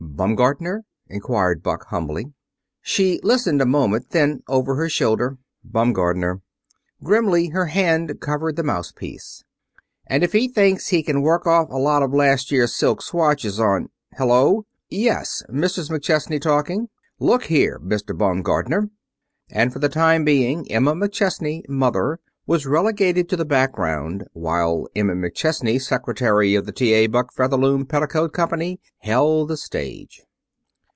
[0.03, 2.33] "Baumgartner?" inquired Buck humbly.
[2.83, 6.41] She listened a moment, then, over her shoulder, "Baumgartner,"
[7.03, 9.43] grimly, her hand covering the mouthpiece
[10.05, 13.01] "and if he thinks that he can work off a lot of last year's silk
[13.01, 14.65] swatches on Hello!
[14.89, 15.89] Yes, Mrs.
[15.89, 16.89] McChesney talking.
[17.17, 18.15] Look here, Mr.
[18.15, 18.89] Baumgartner"
[19.49, 25.13] And for the time being Emma McChesney, mother, was relegated to the background, while Emma
[25.13, 27.05] McChesney, secretary of the T.A.
[27.07, 30.21] Buck Featherloom Petticoat Company, held the stage.